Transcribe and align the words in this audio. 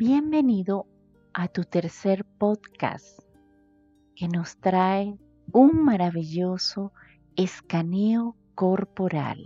Bienvenido 0.00 0.86
a 1.34 1.48
tu 1.48 1.64
tercer 1.64 2.24
podcast 2.24 3.18
que 4.14 4.28
nos 4.28 4.56
trae 4.58 5.18
un 5.50 5.84
maravilloso 5.84 6.92
escaneo 7.34 8.36
corporal 8.54 9.44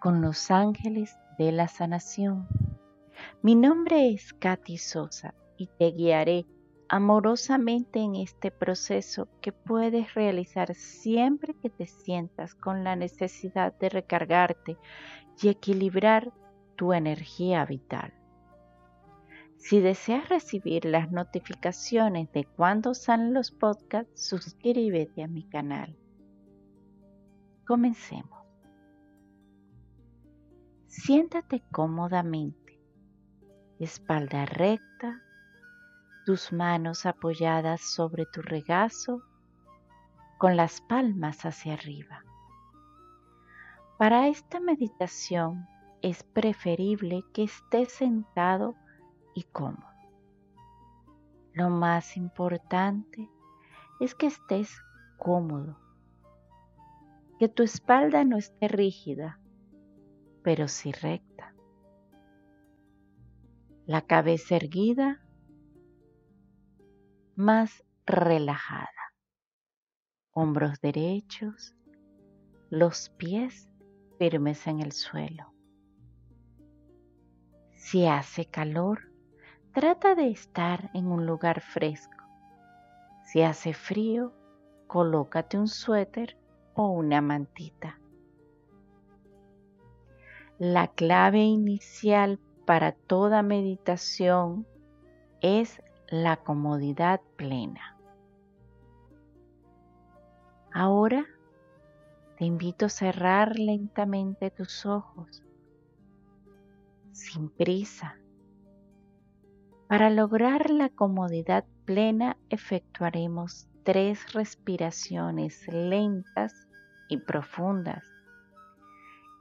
con 0.00 0.20
los 0.22 0.52
ángeles 0.52 1.18
de 1.40 1.50
la 1.50 1.66
sanación. 1.66 2.46
Mi 3.42 3.56
nombre 3.56 4.10
es 4.10 4.32
Katy 4.34 4.78
Sosa 4.78 5.34
y 5.56 5.66
te 5.66 5.90
guiaré 5.90 6.46
amorosamente 6.88 7.98
en 7.98 8.14
este 8.14 8.52
proceso 8.52 9.26
que 9.40 9.50
puedes 9.50 10.14
realizar 10.14 10.72
siempre 10.76 11.52
que 11.60 11.68
te 11.68 11.86
sientas 11.86 12.54
con 12.54 12.84
la 12.84 12.94
necesidad 12.94 13.76
de 13.80 13.88
recargarte 13.88 14.78
y 15.42 15.48
equilibrar 15.48 16.32
tu 16.76 16.92
energía 16.92 17.64
vital. 17.64 18.14
Si 19.64 19.80
deseas 19.80 20.28
recibir 20.28 20.84
las 20.84 21.10
notificaciones 21.10 22.30
de 22.32 22.44
cuando 22.44 22.92
salen 22.92 23.32
los 23.32 23.50
podcasts, 23.50 24.28
suscríbete 24.28 25.22
a 25.22 25.26
mi 25.26 25.42
canal. 25.42 25.96
Comencemos. 27.66 28.44
Siéntate 30.86 31.62
cómodamente, 31.72 32.78
espalda 33.78 34.44
recta, 34.44 35.22
tus 36.26 36.52
manos 36.52 37.06
apoyadas 37.06 37.80
sobre 37.80 38.26
tu 38.26 38.42
regazo, 38.42 39.22
con 40.36 40.58
las 40.58 40.82
palmas 40.82 41.46
hacia 41.46 41.72
arriba. 41.72 42.22
Para 43.96 44.28
esta 44.28 44.60
meditación 44.60 45.66
es 46.02 46.22
preferible 46.22 47.24
que 47.32 47.44
estés 47.44 47.90
sentado 47.92 48.76
y 49.34 49.42
cómodo. 49.44 49.94
Lo 51.52 51.70
más 51.70 52.16
importante 52.16 53.30
es 54.00 54.14
que 54.14 54.26
estés 54.26 54.70
cómodo, 55.18 55.78
que 57.38 57.48
tu 57.48 57.62
espalda 57.62 58.24
no 58.24 58.36
esté 58.36 58.68
rígida, 58.68 59.40
pero 60.42 60.68
sí 60.68 60.92
recta. 60.92 61.54
La 63.86 64.02
cabeza 64.02 64.56
erguida, 64.56 65.22
más 67.36 67.84
relajada. 68.06 68.88
Hombros 70.32 70.80
derechos, 70.80 71.76
los 72.70 73.10
pies 73.10 73.68
firmes 74.18 74.66
en 74.66 74.80
el 74.80 74.92
suelo. 74.92 75.52
Si 77.74 78.06
hace 78.06 78.46
calor, 78.46 79.13
Trata 79.74 80.14
de 80.14 80.28
estar 80.28 80.88
en 80.94 81.08
un 81.08 81.26
lugar 81.26 81.60
fresco. 81.60 82.22
Si 83.24 83.42
hace 83.42 83.74
frío, 83.74 84.32
colócate 84.86 85.58
un 85.58 85.66
suéter 85.66 86.38
o 86.74 86.90
una 86.90 87.20
mantita. 87.20 87.98
La 90.60 90.86
clave 90.86 91.40
inicial 91.40 92.38
para 92.64 92.92
toda 92.92 93.42
meditación 93.42 94.64
es 95.40 95.82
la 96.06 96.36
comodidad 96.36 97.20
plena. 97.34 97.98
Ahora 100.72 101.26
te 102.38 102.44
invito 102.44 102.86
a 102.86 102.90
cerrar 102.90 103.58
lentamente 103.58 104.52
tus 104.52 104.86
ojos, 104.86 105.42
sin 107.10 107.48
prisa 107.48 108.14
para 109.88 110.10
lograr 110.10 110.70
la 110.70 110.88
comodidad 110.88 111.64
plena 111.84 112.36
efectuaremos 112.48 113.68
tres 113.82 114.32
respiraciones 114.32 115.66
lentas 115.68 116.54
y 117.08 117.18
profundas, 117.18 118.02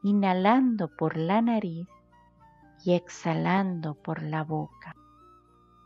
inhalando 0.04 0.90
por 0.96 1.18
la 1.18 1.42
nariz 1.42 1.88
y 2.84 2.94
exhalando 2.94 3.96
por 3.96 4.22
la 4.22 4.44
boca, 4.44 4.96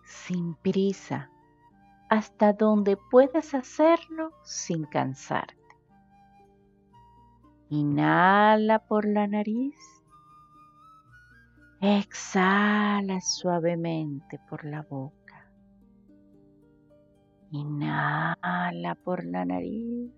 sin 0.04 0.56
prisa, 0.56 1.30
hasta 2.10 2.54
donde 2.54 2.98
puedas 2.98 3.54
hacerlo 3.54 4.32
sin 4.44 4.86
cansarte. 4.86 5.56
Inhala 7.70 8.80
por 8.80 9.06
la 9.06 9.28
nariz 9.28 9.76
Exhala 11.80 13.22
suavemente 13.22 14.40
por 14.50 14.66
la 14.66 14.82
boca. 14.82 15.52
Inhala 17.52 18.96
por 18.96 19.24
la 19.24 19.46
nariz. 19.46 20.12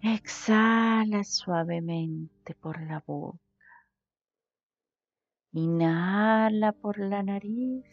Exhala 0.00 1.22
suavemente 1.22 2.54
por 2.54 2.80
la 2.80 3.04
boca. 3.06 3.38
Inhala 5.52 6.72
por 6.72 6.98
la 6.98 7.22
nariz. 7.22 7.84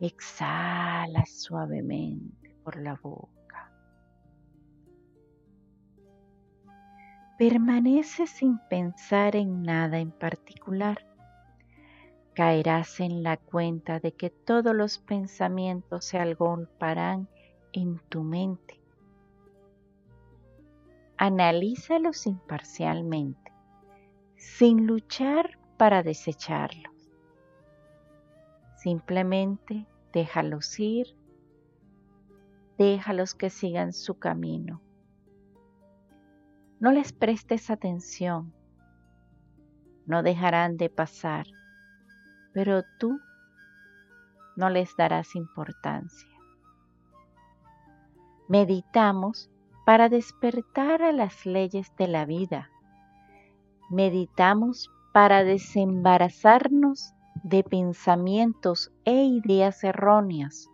Exhala 0.00 1.24
suavemente 1.24 2.54
por 2.62 2.76
la 2.76 2.96
boca. 3.02 3.72
Permanece 7.38 8.26
sin 8.26 8.58
pensar 8.68 9.36
en 9.36 9.62
nada 9.62 9.98
en 9.98 10.10
particular 10.12 11.13
caerás 12.34 12.98
en 12.98 13.22
la 13.22 13.36
cuenta 13.36 14.00
de 14.00 14.12
que 14.12 14.28
todos 14.28 14.74
los 14.74 14.98
pensamientos 14.98 16.04
se 16.04 16.18
agolparán 16.18 17.28
en 17.72 18.00
tu 18.08 18.22
mente. 18.22 18.80
Analízalos 21.16 22.26
imparcialmente, 22.26 23.52
sin 24.36 24.86
luchar 24.86 25.58
para 25.76 26.02
desecharlos. 26.02 26.92
Simplemente 28.76 29.86
déjalos 30.12 30.78
ir, 30.80 31.16
déjalos 32.76 33.34
que 33.34 33.48
sigan 33.48 33.92
su 33.92 34.18
camino. 34.18 34.82
No 36.80 36.90
les 36.90 37.12
prestes 37.12 37.70
atención, 37.70 38.52
no 40.04 40.22
dejarán 40.24 40.76
de 40.76 40.90
pasar 40.90 41.46
pero 42.54 42.82
tú 42.98 43.20
no 44.56 44.70
les 44.70 44.96
darás 44.96 45.34
importancia. 45.34 46.28
Meditamos 48.48 49.50
para 49.84 50.08
despertar 50.08 51.02
a 51.02 51.12
las 51.12 51.44
leyes 51.44 51.94
de 51.98 52.08
la 52.08 52.24
vida. 52.24 52.70
Meditamos 53.90 54.90
para 55.12 55.44
desembarazarnos 55.44 57.12
de 57.42 57.62
pensamientos 57.64 58.92
e 59.04 59.24
ideas 59.24 59.84
erróneas 59.84 60.70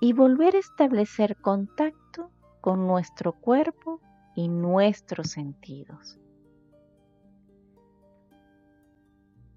y 0.00 0.12
volver 0.12 0.54
a 0.54 0.60
establecer 0.60 1.36
contacto 1.36 2.30
con 2.60 2.86
nuestro 2.86 3.32
cuerpo 3.32 4.00
y 4.34 4.48
nuestros 4.48 5.30
sentidos. 5.30 6.18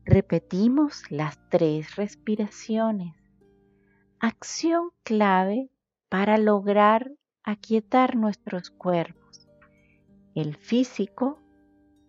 Repetimos 0.05 1.03
las 1.11 1.39
tres 1.49 1.95
respiraciones. 1.95 3.15
Acción 4.19 4.89
clave 5.03 5.69
para 6.09 6.37
lograr 6.37 7.11
aquietar 7.43 8.15
nuestros 8.15 8.71
cuerpos. 8.71 9.47
El 10.35 10.55
físico, 10.55 11.39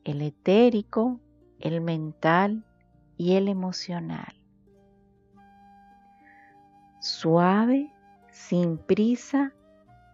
el 0.05 0.23
etérico, 0.23 1.21
el 1.59 1.81
mental 1.81 2.65
y 3.17 3.35
el 3.35 3.49
emocional. 3.49 4.35
Suave, 7.01 7.93
sin 8.31 8.79
prisa, 8.79 9.53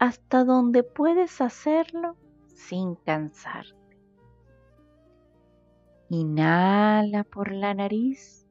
hasta 0.01 0.45
donde 0.45 0.83
puedes 0.83 1.41
hacerlo 1.41 2.17
sin 2.55 2.97
cansar. 2.97 3.67
Inhala 6.09 7.25
por 7.25 7.51
la 7.51 7.75
nariz, 7.75 8.47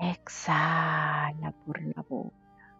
exhala 0.00 1.52
por 1.66 1.82
la 1.82 2.02
boca. 2.08 2.78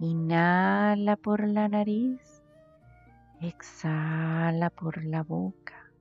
Inhala 0.00 1.14
por 1.16 1.46
la 1.46 1.68
nariz, 1.68 2.42
exhala 3.40 4.70
por 4.70 5.04
la 5.04 5.22
boca. 5.22 5.92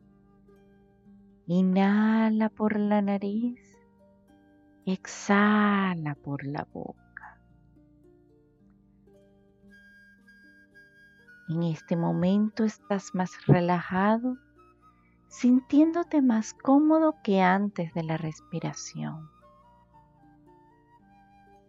Inhala 1.46 2.50
por 2.50 2.80
la 2.80 3.04
nariz, 3.04 3.78
exhala 4.88 6.16
por 6.16 6.48
la 6.48 6.68
boca. 6.74 7.40
En 11.48 11.62
este 11.62 11.96
momento 11.96 12.64
estás 12.64 13.14
más 13.14 13.46
relajado 13.46 14.36
sintiéndote 15.30 16.22
más 16.22 16.54
cómodo 16.54 17.16
que 17.24 17.42
antes 17.42 17.94
de 17.94 18.04
la 18.04 18.18
respiración. 18.18 19.30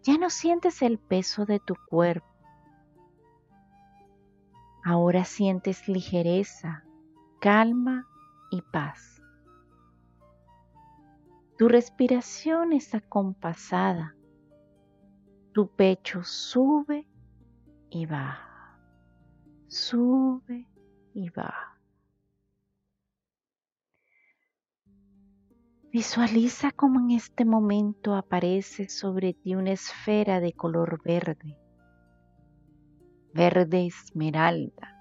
Ya 0.03 0.17
no 0.17 0.29
sientes 0.31 0.81
el 0.81 0.97
peso 0.97 1.45
de 1.45 1.59
tu 1.59 1.75
cuerpo. 1.89 2.27
Ahora 4.83 5.25
sientes 5.25 5.87
ligereza, 5.87 6.83
calma 7.39 8.07
y 8.49 8.63
paz. 8.63 9.21
Tu 11.59 11.67
respiración 11.67 12.73
está 12.73 12.97
acompasada. 12.97 14.15
Tu 15.53 15.67
pecho 15.67 16.23
sube 16.23 17.07
y 17.91 18.07
baja. 18.07 18.79
Sube 19.67 20.67
y 21.13 21.29
baja. 21.29 21.80
Visualiza 25.91 26.71
cómo 26.71 27.01
en 27.01 27.11
este 27.11 27.43
momento 27.43 28.15
aparece 28.15 28.87
sobre 28.87 29.33
ti 29.33 29.55
una 29.55 29.73
esfera 29.73 30.39
de 30.39 30.53
color 30.53 31.01
verde, 31.03 31.57
verde 33.33 33.87
esmeralda. 33.87 34.95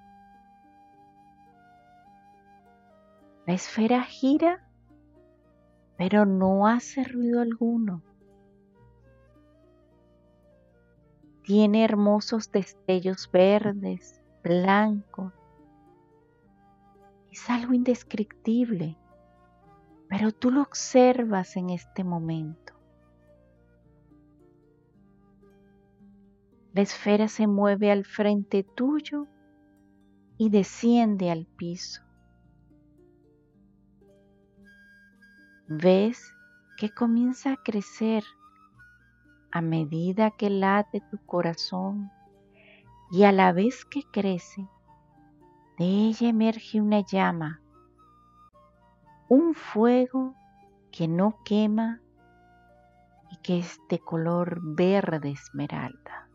La 3.47 3.55
esfera 3.55 4.03
gira, 4.03 4.69
pero 5.97 6.27
no 6.27 6.67
hace 6.67 7.05
ruido 7.05 7.41
alguno. 7.41 8.03
Tiene 11.45 11.85
hermosos 11.85 12.51
destellos 12.51 13.31
verdes, 13.31 14.21
blancos. 14.43 15.33
Es 17.31 17.49
algo 17.49 17.75
indescriptible 17.75 19.00
pero 20.11 20.33
tú 20.33 20.51
lo 20.51 20.61
observas 20.61 21.57
en 21.57 21.71
este 21.71 22.03
momento. 22.03 22.75
La 26.73 26.83
esfera 26.83 27.29
se 27.29 27.47
mueve 27.47 27.93
al 27.93 28.05
frente 28.05 28.65
tuyo 28.65 29.29
y 30.37 30.51
desciende 30.51 31.31
al 31.31 31.47
piso. 31.47 32.03
Ves 35.69 36.35
que 36.77 36.91
comienza 36.91 37.53
a 37.53 37.63
crecer 37.63 38.25
a 39.53 39.61
medida 39.61 40.33
que 40.33 40.51
late 40.51 41.01
tu 41.09 41.19
corazón 41.25 42.11
y 43.13 43.23
a 43.23 43.31
la 43.31 43.53
vez 43.53 43.85
que 43.85 44.03
crece, 44.11 44.67
de 45.79 45.85
ella 45.85 46.29
emerge 46.29 46.81
una 46.81 47.01
llama 47.01 47.61
un 49.31 49.55
fuego 49.55 50.35
que 50.91 51.07
no 51.07 51.39
quema 51.45 52.03
y 53.31 53.37
que 53.37 53.61
es 53.61 53.79
de 53.89 54.01
color 54.01 54.59
verde 54.61 55.31
esmeralda. 55.31 56.29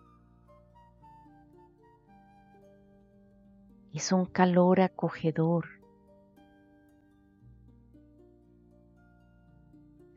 Es 3.93 4.13
un 4.13 4.25
calor 4.25 4.79
acogedor. 4.79 5.67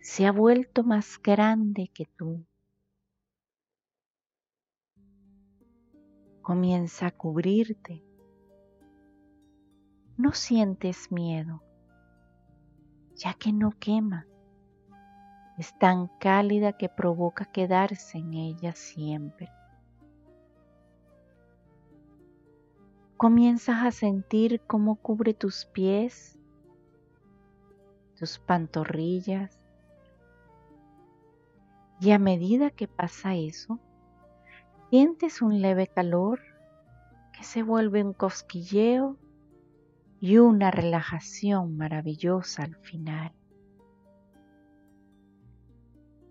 Se 0.01 0.25
ha 0.25 0.31
vuelto 0.31 0.85
más 0.85 1.21
grande 1.21 1.91
que 1.93 2.07
tú. 2.17 2.47
Comienza 6.43 7.09
a 7.09 7.11
cubrirte. 7.11 8.05
No 10.17 10.33
sientes 10.33 11.11
miedo 11.11 11.68
ya 13.19 13.35
que 13.35 13.53
no 13.53 13.73
quema. 13.79 14.27
Es 15.59 15.77
tan 15.79 16.07
cálida 16.21 16.73
que 16.73 16.89
provoca 16.89 17.45
quedarse 17.45 18.19
en 18.19 18.33
ella 18.33 18.73
siempre. 18.73 19.51
Comienzas 23.17 23.85
a 23.85 23.91
sentir 23.91 24.63
cómo 24.69 24.95
cubre 24.95 25.35
tus 25.35 25.67
pies, 25.67 26.39
tus 28.17 28.39
pantorrillas, 28.39 29.59
y 32.01 32.13
a 32.13 32.21
medida 32.21 32.71
que 32.71 32.87
pasa 32.87 33.35
eso, 33.35 33.81
sientes 34.91 35.43
un 35.43 35.61
leve 35.61 35.89
calor 35.89 36.41
que 37.33 37.43
se 37.43 37.65
vuelve 37.65 38.05
un 38.05 38.13
cosquilleo 38.13 39.17
y 40.21 40.39
una 40.39 40.71
relajación 40.71 41.77
maravillosa 41.77 42.65
al 42.65 42.77
final. 42.77 43.33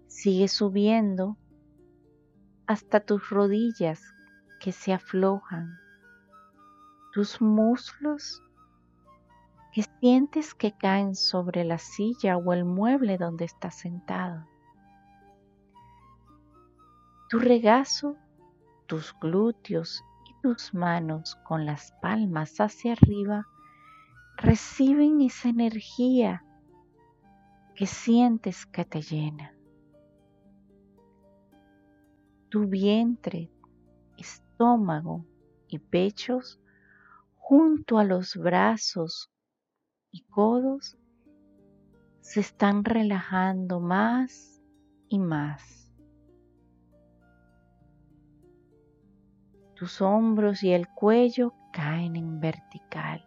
Sigue 0.08 0.48
subiendo 0.48 1.38
hasta 2.66 3.00
tus 3.00 3.30
rodillas 3.30 4.02
que 4.60 4.72
se 4.72 4.92
aflojan, 4.92 5.78
tus 7.14 7.42
muslos 7.42 8.42
que 9.72 9.84
sientes 10.00 10.54
que 10.54 10.76
caen 10.76 11.16
sobre 11.16 11.64
la 11.64 11.78
silla 11.78 12.36
o 12.38 12.52
el 12.52 12.66
mueble 12.66 13.18
donde 13.18 13.46
estás 13.46 13.76
sentado. 13.76 14.46
Tu 17.30 17.40
regazo, 17.40 18.18
tus 18.88 19.14
glúteos 19.20 20.04
y 20.26 20.42
tus 20.42 20.74
manos 20.74 21.38
con 21.46 21.66
las 21.66 21.94
palmas 22.02 22.60
hacia 22.60 22.94
arriba 22.94 23.46
reciben 24.38 25.22
esa 25.22 25.50
energía 25.50 26.46
que 27.76 27.88
sientes 27.88 28.66
que 28.68 28.86
te 28.86 29.02
llena. 29.02 29.54
Tu 32.50 32.68
vientre, 32.68 33.52
estómago 34.18 35.26
y 35.68 35.80
pechos 35.80 36.60
junto 37.36 37.98
a 37.98 38.04
los 38.04 38.38
brazos 38.38 39.32
y 40.12 40.22
codos 40.24 40.98
se 42.22 42.40
están 42.40 42.86
relajando 42.86 43.80
más 43.80 44.62
y 45.10 45.20
más. 45.20 45.92
Tus 49.76 50.02
hombros 50.02 50.64
y 50.64 50.74
el 50.74 50.88
cuello 50.88 51.54
caen 51.72 52.16
en 52.16 52.40
vertical. 52.40 53.24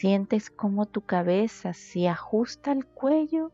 Sientes 0.00 0.48
como 0.48 0.86
tu 0.86 1.00
cabeza 1.00 1.72
se 1.74 2.08
ajusta 2.08 2.70
al 2.70 2.86
cuello 2.86 3.50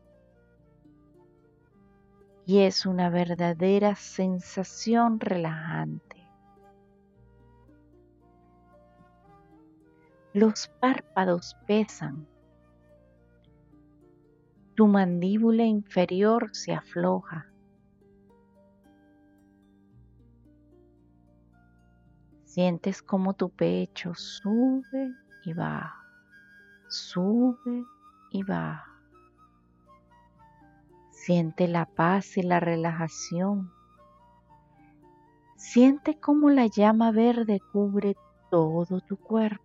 y 2.45 2.59
es 2.59 2.85
una 2.85 3.09
verdadera 3.09 3.95
sensación 3.95 5.19
relajante. 5.19 6.29
Los 10.33 10.67
párpados 10.79 11.57
pesan. 11.65 12.27
Tu 14.75 14.85
mandíbula 14.85 15.63
inferior 15.63 16.51
se 16.53 16.73
afloja. 16.73 17.51
Sientes 22.43 23.01
como 23.01 23.33
tu 23.33 23.49
pecho 23.49 24.13
sube 24.13 25.11
y 25.43 25.53
baja 25.53 26.04
sube 26.87 27.85
y 28.31 28.43
baja. 28.43 28.95
Siente 31.11 31.67
la 31.67 31.85
paz 31.85 32.37
y 32.37 32.43
la 32.43 32.59
relajación. 32.59 33.71
Siente 35.55 36.19
cómo 36.19 36.51
la 36.51 36.67
llama 36.67 37.11
verde 37.11 37.59
cubre 37.71 38.15
todo 38.51 39.01
tu 39.01 39.17
cuerpo. 39.17 39.63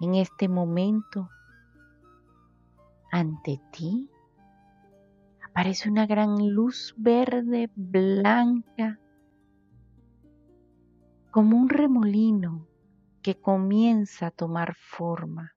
En 0.00 0.14
este 0.14 0.48
momento, 0.48 1.28
ante 3.10 3.60
ti, 3.72 4.08
aparece 5.44 5.90
una 5.90 6.06
gran 6.06 6.54
luz 6.54 6.94
verde 6.96 7.68
blanca 7.74 9.00
como 11.32 11.56
un 11.56 11.68
remolino 11.68 12.67
que 13.22 13.40
comienza 13.40 14.28
a 14.28 14.30
tomar 14.30 14.74
forma. 14.74 15.54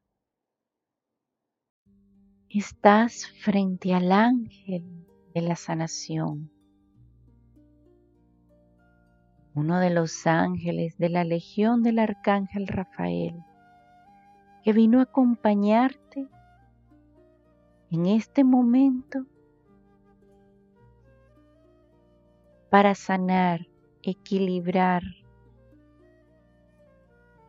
Estás 2.50 3.28
frente 3.42 3.94
al 3.94 4.12
ángel 4.12 5.06
de 5.34 5.42
la 5.42 5.56
sanación, 5.56 6.52
uno 9.54 9.80
de 9.80 9.90
los 9.90 10.28
ángeles 10.28 10.98
de 10.98 11.10
la 11.10 11.24
legión 11.24 11.84
del 11.84 12.00
arcángel 12.00 12.68
Rafael, 12.68 13.36
que 14.64 14.74
vino 14.74 15.00
a 15.00 15.04
acompañarte 15.04 16.28
en 17.90 18.06
este 18.06 18.44
momento 18.44 19.26
para 22.70 22.96
sanar, 22.96 23.68
equilibrar, 24.02 25.04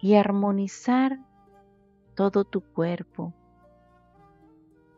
y 0.02 0.16
armonizar 0.16 1.16
todo 2.16 2.44
tu 2.44 2.60
cuerpo, 2.60 3.32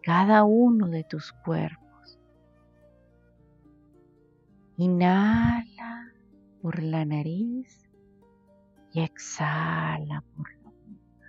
cada 0.03 0.45
uno 0.45 0.89
de 0.89 1.05
tus 1.05 1.31
cuerpos. 1.45 2.19
Inhala 4.79 6.11
por 6.63 6.83
la 6.83 7.05
nariz 7.05 7.87
y 8.93 9.03
exhala 9.03 10.25
por 10.35 10.51
la 10.63 10.71
boca. 10.71 11.29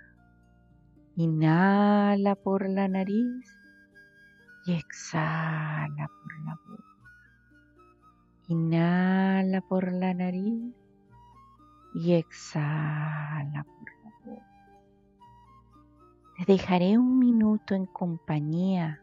Inhala 1.16 2.34
por 2.34 2.68
la 2.70 2.88
nariz 2.88 3.46
y 4.64 4.72
exhala 4.72 6.08
por 6.08 6.44
la 6.46 6.58
boca. 6.66 6.82
Inhala 8.48 9.60
por 9.60 9.92
la 9.92 10.14
nariz 10.14 10.85
y 11.96 12.12
exhala 12.12 13.64
por 13.64 13.90
la 14.04 14.12
boca. 14.22 14.46
Te 16.36 16.52
dejaré 16.52 16.98
un 16.98 17.18
minuto 17.18 17.74
en 17.74 17.86
compañía 17.86 19.02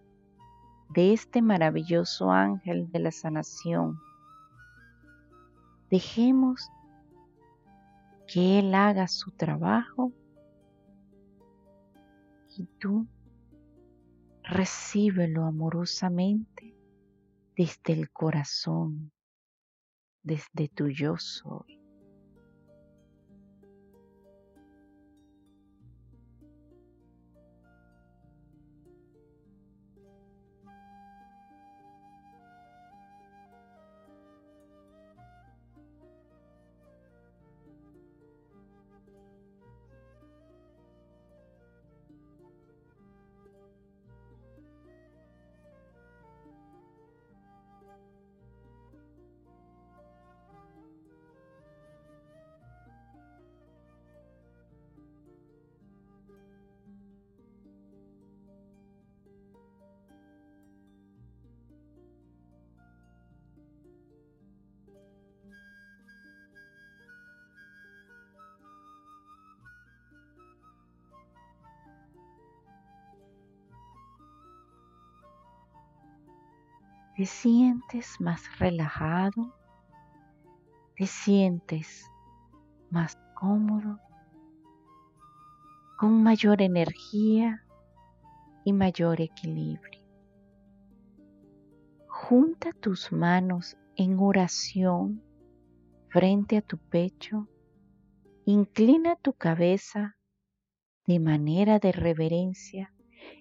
de 0.90 1.14
este 1.14 1.42
maravilloso 1.42 2.30
ángel 2.32 2.92
de 2.92 3.00
la 3.00 3.12
sanación. 3.12 4.00
Dejemos 5.90 6.70
que 8.28 8.60
Él 8.60 8.76
haga 8.76 9.08
su 9.08 9.32
trabajo 9.32 10.12
y 12.56 12.66
tú 12.80 13.08
recíbelo 14.44 15.46
amorosamente 15.46 16.76
desde 17.58 17.94
el 17.94 18.12
corazón 18.12 19.12
desde 20.22 20.70
tu 20.70 20.90
yo 20.90 21.18
soy. 21.18 21.73
Te 77.15 77.25
sientes 77.27 78.20
más 78.20 78.41
relajado, 78.58 79.53
te 80.96 81.05
sientes 81.05 82.10
más 82.89 83.15
cómodo, 83.36 84.00
con 86.00 86.24
mayor 86.24 86.62
energía 86.63 87.63
y 88.65 88.74
mayor 88.74 89.22
equilibrio. 89.22 90.01
Junta 92.08 92.72
tus 92.74 93.12
manos 93.12 93.77
en 93.96 94.17
oración 94.17 95.22
frente 96.08 96.58
a 96.58 96.62
tu 96.62 96.79
pecho, 96.79 97.48
inclina 98.46 99.15
tu 99.17 99.34
cabeza 99.34 100.17
de 101.05 101.20
manera 101.20 101.77
de 101.77 101.91
reverencia 101.91 102.91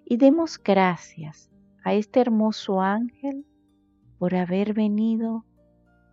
y 0.04 0.18
demos 0.18 0.62
gracias 0.62 1.50
a 1.84 1.94
este 1.94 2.20
hermoso 2.20 2.82
ángel 2.82 3.46
por 4.22 4.36
haber 4.36 4.72
venido 4.72 5.44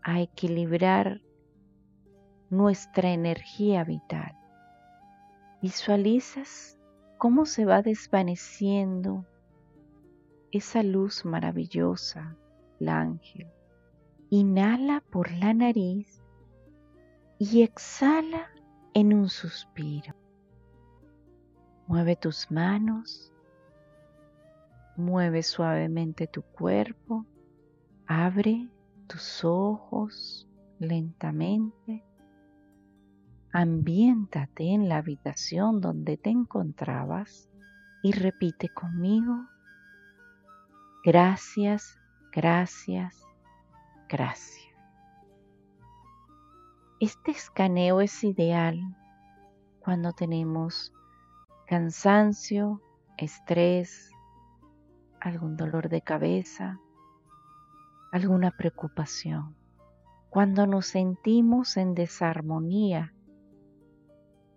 a 0.02 0.20
equilibrar 0.20 1.22
nuestra 2.50 3.12
energía 3.12 3.84
vital. 3.84 4.36
Visualizas 5.62 6.80
cómo 7.20 7.46
se 7.46 7.66
va 7.66 7.84
desvaneciendo 7.84 9.28
esa 10.52 10.82
luz 10.82 11.24
maravillosa, 11.24 12.36
el 12.80 12.90
ángel. 12.90 13.48
Inhala 14.32 15.04
por 15.12 15.32
la 15.32 15.54
nariz 15.54 16.24
y 17.38 17.62
exhala 17.62 18.48
en 18.96 19.14
un 19.14 19.30
suspiro. 19.30 20.16
Mueve 21.86 22.16
tus 22.16 22.50
manos, 22.50 23.32
mueve 24.98 25.44
suavemente 25.44 26.26
tu 26.26 26.42
cuerpo 26.42 27.28
Abre 28.12 28.68
tus 29.06 29.46
ojos 29.46 30.50
lentamente. 30.80 32.04
Ambiéntate 33.54 34.74
en 34.74 34.90
la 34.90 34.98
habitación 34.98 35.80
donde 35.80 36.18
te 36.18 36.32
encontrabas 36.32 37.52
y 38.02 38.14
repite 38.14 38.68
conmigo. 38.70 39.46
Gracias, 41.06 42.00
gracias, 42.32 43.24
gracias. 44.10 44.74
Este 47.00 47.30
escaneo 47.30 48.02
es 48.02 48.24
ideal 48.24 48.80
cuando 49.82 50.14
tenemos 50.14 50.92
cansancio, 51.68 52.82
estrés, 53.20 54.10
algún 55.22 55.56
dolor 55.58 55.90
de 55.90 56.02
cabeza, 56.02 56.80
alguna 58.12 58.52
preocupación, 58.52 59.56
cuando 60.30 60.68
nos 60.68 60.88
sentimos 60.88 61.78
en 61.78 61.94
desarmonía, 61.94 63.14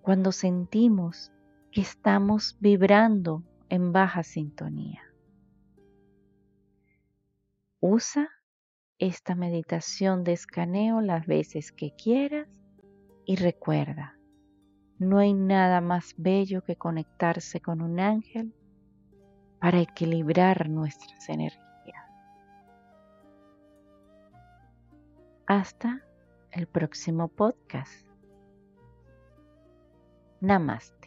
cuando 0.01 0.33
sentimos 0.33 1.33
que 1.71 1.81
estamos 1.81 2.57
vibrando 2.61 3.43
en 3.69 3.93
baja 3.93 4.23
sintonía. 4.23 5.03
Usa 7.81 8.29
esta 8.99 9.35
meditación 9.35 10.25
de 10.25 10.33
escaneo 10.33 11.01
las 11.01 11.27
veces 11.27 11.73
que 11.73 11.95
quieras 11.97 12.49
y 13.25 13.37
recuerda, 13.37 14.17
no 14.99 15.19
hay 15.19 15.35
nada 15.35 15.81
más 15.81 16.15
bello 16.17 16.63
que 16.63 16.77
conectarse 16.77 17.61
con 17.61 17.83
un 17.83 17.99
ángel 17.99 18.55
para 19.61 19.81
equilibrar 19.81 20.69
nuestras 20.69 21.29
energías. 21.29 21.72
Hasta 25.47 26.03
el 26.53 26.67
próximo 26.67 27.29
podcast. 27.29 28.07
Namaste. 30.41 31.02